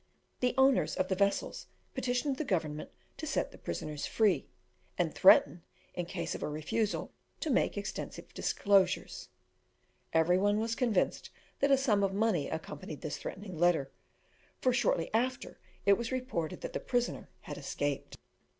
[0.39, 4.47] The owners of the vessels petitioned the government to set the prisoners free,
[4.97, 5.61] and threatened,
[5.93, 9.29] in case of a refusal, to make extensive disclosures.
[10.11, 11.29] Every one was convinced
[11.59, 13.91] that a sum of money accompanied this threatening letter,
[14.59, 18.17] for shortly after it was reported that the prisoner had escaped.